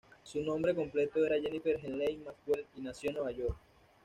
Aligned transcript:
Su 0.23 0.41
nombre 0.41 0.73
completo 0.73 1.23
era 1.23 1.39
Jennifer 1.39 1.79
Helene 1.79 2.23
Maxwell, 2.25 2.65
y 2.75 2.81
nació 2.81 3.11
en 3.11 3.15
Nueva 3.17 3.31
York. 3.33 3.57